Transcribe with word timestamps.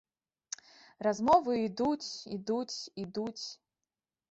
Размовы 1.07 1.53
ідуць, 1.67 2.07
ідуць, 2.39 2.77
ідуць. 3.07 3.45